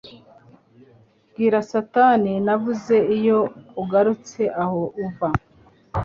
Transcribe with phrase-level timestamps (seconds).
[1.31, 3.39] Bwira satani navuze iyo
[3.81, 5.27] ugarutse aho uva